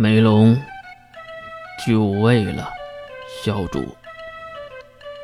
[0.00, 0.56] 梅龙
[1.84, 2.70] 就位了，
[3.42, 3.84] 小主。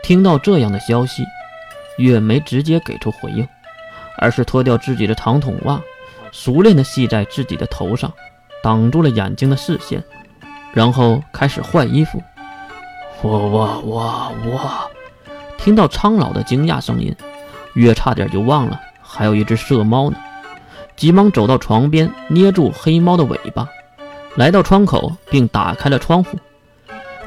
[0.02, 1.24] 听到这样的消息，
[1.96, 3.46] 月没直接给出回应，
[4.18, 5.80] 而是脱掉自己的长筒袜，
[6.32, 8.12] 熟练地系在自己的头上，
[8.64, 10.02] 挡住了眼睛的视线，
[10.72, 12.20] 然后开始换衣服。
[13.22, 14.90] 我我我我！
[15.56, 17.14] 听到苍老的惊讶声音，
[17.74, 20.16] 月差点就忘了还有一只色猫呢，
[20.96, 23.68] 急忙走到床边，捏住黑猫的尾巴，
[24.36, 26.38] 来到窗口并打开了窗户。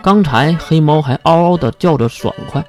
[0.02, 2.64] 刚才黑猫还嗷嗷地叫着爽快，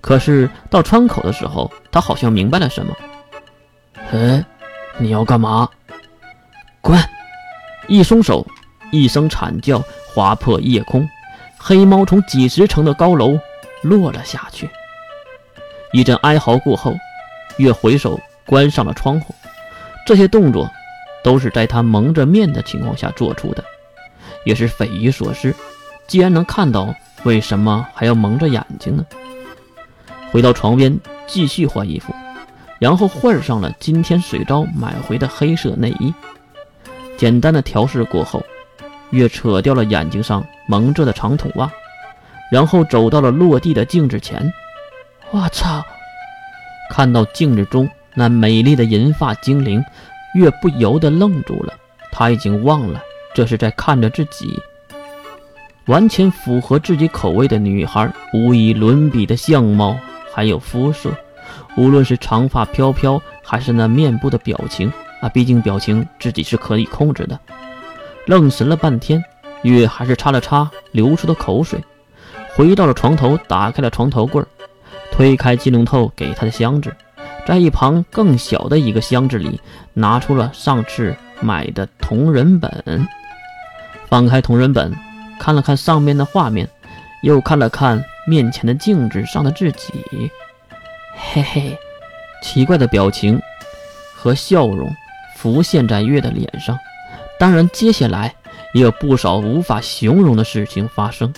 [0.00, 2.94] 可是到窗口的时候，它好像明白了什么。
[4.10, 4.44] 哎，
[4.98, 5.68] 你要干嘛？
[6.80, 6.98] 滚！
[7.86, 8.46] 一松手，
[8.90, 11.08] 一声惨叫划破夜空，
[11.58, 13.38] 黑猫从几十层的高楼
[13.82, 14.68] 落了下去。
[15.92, 16.92] 一阵哀嚎过后，
[17.56, 19.34] 月回手关上了窗户。
[20.06, 20.70] 这些动作
[21.22, 23.64] 都是在他蒙着面的情况下做出的，
[24.44, 25.54] 也是匪夷所思。
[26.06, 26.94] 既然能看到，
[27.24, 29.04] 为什么还要蒙着眼睛呢？
[30.30, 32.14] 回到床边继续换衣服，
[32.78, 36.12] 然后换上了今天水昭买回的黑色内衣。
[37.16, 38.42] 简单的调试过后，
[39.10, 41.70] 月扯掉了眼睛上蒙着的长筒袜，
[42.50, 44.52] 然后走到了落地的镜子前。
[45.30, 45.84] 我操！
[46.90, 49.84] 看到镜子中那美丽的银发精灵，
[50.38, 51.74] 月不由得愣住了。
[52.10, 53.02] 他已经忘了
[53.34, 54.58] 这是在看着自己。
[55.86, 59.96] 完全符合自己口味的女孩，无以伦比的相貌，
[60.34, 61.10] 还有肤色，
[61.76, 67.38] 无论是长发飘飘，还是那面部的表情啊，毕竟表情自己是可以控制的。
[68.26, 69.24] 愣神了半天，
[69.62, 71.82] 月还是擦了擦流出的口水，
[72.54, 74.42] 回到了床头，打开了床头柜，
[75.10, 76.94] 推开金龙头给他的箱子，
[77.46, 79.60] 在一旁更小的一个箱子里
[79.94, 83.08] 拿出了上次买的同人本，
[84.08, 84.94] 翻开同人本。
[85.40, 86.68] 看了看上面的画面，
[87.22, 89.92] 又看了看面前的镜子上的自己，
[91.14, 91.78] 嘿嘿，
[92.42, 93.40] 奇怪的表情
[94.16, 94.92] 和笑容
[95.36, 96.76] 浮现在月的脸上。
[97.38, 98.34] 当然，接下来
[98.74, 101.32] 也有不少无法形容的事情发生。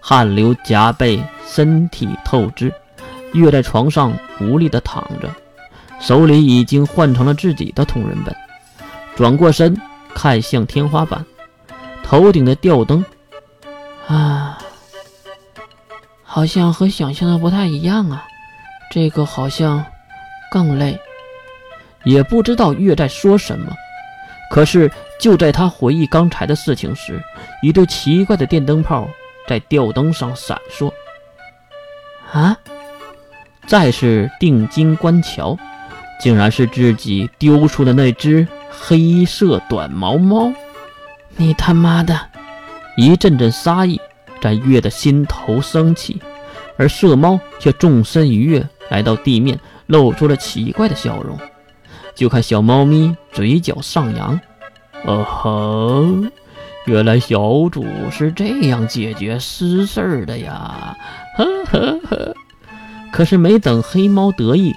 [0.00, 2.74] 汗流浃背，身体透支，
[3.34, 5.30] 月在床上无力地躺着，
[6.00, 8.34] 手里已经换成了自己的同人本，
[9.14, 9.78] 转过身
[10.14, 11.24] 看向天花板。
[12.02, 13.02] 头顶的吊灯，
[14.06, 14.58] 啊，
[16.22, 18.26] 好像和想象的不太一样啊。
[18.90, 19.84] 这个好像
[20.50, 21.00] 更累，
[22.04, 23.72] 也不知道月在说什么。
[24.50, 27.20] 可是就在他回忆刚才的事情时，
[27.62, 29.08] 一对奇怪的电灯泡
[29.48, 30.92] 在吊灯上闪烁。
[32.30, 32.56] 啊！
[33.66, 35.56] 再是定睛观瞧，
[36.20, 40.52] 竟然是自己丢出的那只黑色短毛猫。
[41.36, 42.18] 你他妈的！
[42.96, 44.00] 一阵阵杀意
[44.40, 46.20] 在月的心头升起，
[46.76, 51.38] 而色猫却纵身一跃，来到地面，露出了奇怪的笑容。
[52.14, 54.38] 就看小猫咪嘴角上扬，
[55.04, 56.06] 哦吼！
[56.84, 60.96] 原来小主是这样解决私事儿的呀！
[61.36, 62.36] 呵呵呵。
[63.14, 64.74] 可是没等黑猫得意，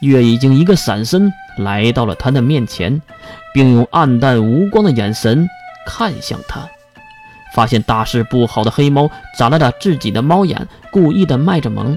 [0.00, 3.02] 月已经一个闪身来到了他的面前，
[3.52, 5.46] 并用暗淡无光的眼神。
[5.84, 6.66] 看向他，
[7.54, 11.96] 发现大事不好的黑猫眨了眨自己的猫眼，故意的卖着萌：“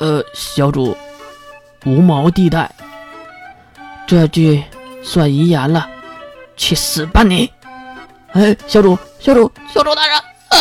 [0.00, 0.96] 呃，小主，
[1.84, 2.70] 无毛地带。”
[4.08, 4.64] 这句
[5.04, 5.86] 算遗言了，
[6.56, 7.52] 去死吧你！
[8.32, 10.16] 哎，小主，小主，小主大人！
[10.16, 10.56] 啊！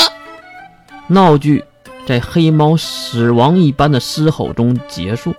[1.07, 1.63] 闹剧
[2.07, 5.35] 在黑猫死亡一般的嘶吼中结束。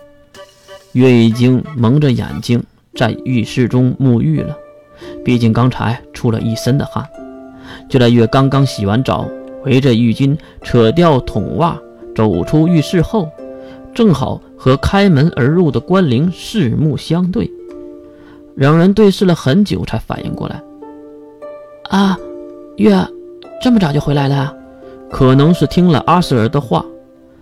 [0.91, 2.63] 月已经蒙着眼睛
[2.95, 4.55] 在浴室中沐浴了。
[5.25, 7.09] 毕竟刚才出了一身的汗，
[7.89, 9.27] 就在月刚刚洗完澡，
[9.63, 11.75] 围着浴巾扯掉筒袜
[12.15, 13.29] 走出浴室后，
[13.93, 17.49] 正好和开门而入的关灵四目相对，
[18.55, 20.61] 两人对视了很久才反应过来。
[21.89, 22.15] 啊，
[22.77, 22.95] 月，
[23.59, 24.53] 这么早就回来了？
[25.11, 26.85] 可能是听了阿瑟尔的话，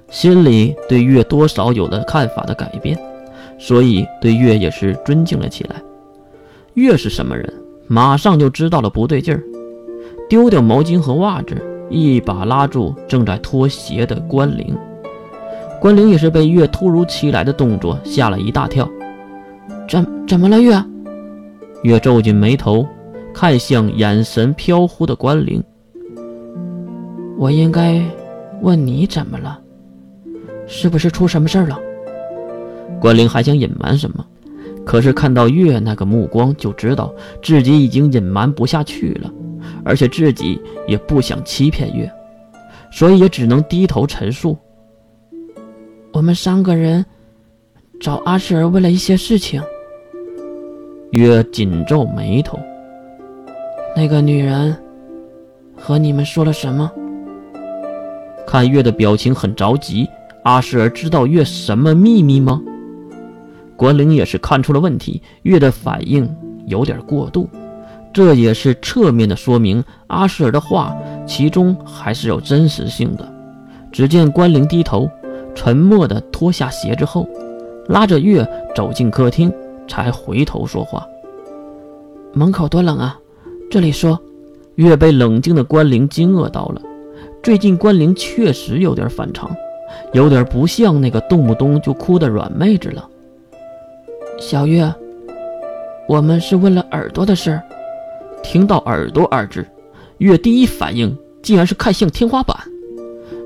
[0.09, 2.97] 心里对月多少有了看法的改变，
[3.59, 5.75] 所以对月也是尊敬了起来。
[6.75, 7.53] 月是什么人？
[7.87, 9.41] 马上就知道了不对劲儿，
[10.29, 11.55] 丢掉毛巾和袜子，
[11.89, 14.75] 一把拉住正在脱鞋的关灵。
[15.79, 18.89] 关灵也是被月突如其来的动作吓了一大跳。
[19.87, 20.83] 怎怎么了，月？
[21.83, 22.85] 月皱紧眉头，
[23.33, 25.63] 看向眼神飘忽的关灵。
[27.37, 28.01] 我应该
[28.61, 29.59] 问你怎么了？
[30.65, 31.79] 是不是出什么事儿了？
[32.99, 34.25] 关灵还想隐瞒什么？
[34.83, 37.13] 可是看到月那个目光，就知道
[37.43, 39.31] 自己已经隐瞒不下去了，
[39.85, 42.11] 而且自己也不想欺骗月，
[42.91, 44.57] 所以也只能低头陈述
[46.13, 47.05] ：“我们三个人
[47.99, 49.61] 找阿诗儿问了一些事情。”
[51.11, 52.57] 月紧皱眉头
[53.95, 54.75] ：“那个女人
[55.75, 56.91] 和你们说了什么？”
[58.47, 60.07] 看月的表情很着急，
[60.43, 62.61] 阿诗儿知道月什么秘密吗？
[63.75, 66.33] 关灵也是看出了问题，月的反应
[66.65, 67.49] 有点过度。
[68.13, 70.95] 这也是侧面的说明，阿诗尔的话
[71.27, 73.29] 其中还是有真实性的。
[73.91, 75.11] 只见关灵低头，
[75.53, 77.27] 沉默地脱下鞋之后，
[77.89, 79.51] 拉着月走进客厅，
[79.89, 81.05] 才回头说话
[82.33, 83.19] ：“门口多冷啊，
[83.69, 84.17] 这里说。”
[84.75, 86.79] 月被冷静的关灵惊愕到了。
[87.47, 89.49] 最近关灵确实有点反常，
[90.11, 93.09] 有点不像那个动不动就哭的软妹子了。
[94.37, 94.93] 小月，
[96.09, 97.63] 我们是问了耳朵的事儿。
[98.43, 99.65] 听到“耳朵”二字，
[100.17, 102.57] 月第一反应竟然是看向天花板，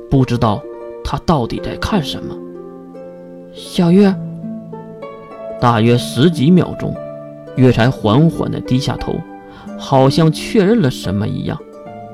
[0.10, 0.60] 不知道
[1.04, 2.36] 他到底在看什么。
[3.54, 4.12] 小月，
[5.60, 6.92] 大约十几秒钟，
[7.56, 9.14] 月才缓缓地低下头，
[9.78, 11.56] 好像确认了什么一样，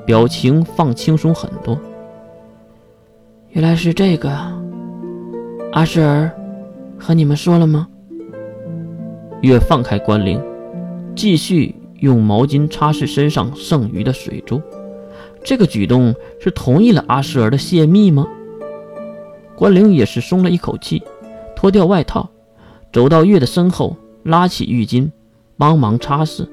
[0.08, 1.78] 表情放轻松很多。
[3.50, 4.30] 原来是这个，
[5.70, 6.30] 阿诗儿
[6.98, 7.86] 和你们说了吗？
[9.42, 10.42] 月放开关灵，
[11.14, 11.74] 继续。
[12.00, 14.62] 用毛巾擦拭身上剩余的水珠，
[15.42, 18.24] 这个举动是同意了阿诗儿的泄密吗？
[19.56, 21.02] 关灵也是松了一口气，
[21.56, 22.30] 脱掉外套，
[22.92, 25.10] 走到月的身后，拉起浴巾
[25.56, 26.48] 帮忙擦拭。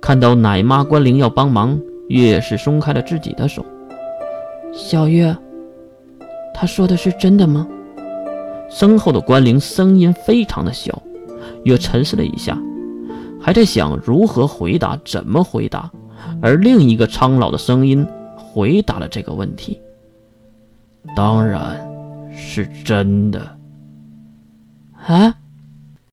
[0.00, 3.64] 看到奶妈关灵要帮忙，越是松开了自己的手。
[4.72, 5.36] 小月，
[6.52, 7.66] 他说的是真的吗？
[8.68, 11.02] 身后的关灵声音非常的小，
[11.64, 12.58] 月沉思了一下。
[13.40, 15.90] 还在想如何回答，怎么回答，
[16.42, 18.04] 而另一个苍老的声音
[18.36, 19.80] 回答了这个问题
[21.14, 21.78] ：“当然
[22.34, 23.40] 是真的。”
[25.06, 25.34] 啊。